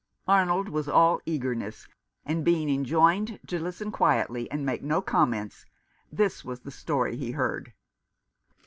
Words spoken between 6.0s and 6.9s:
this was the